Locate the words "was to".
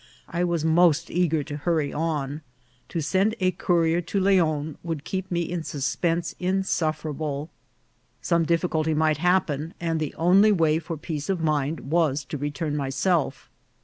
11.81-12.37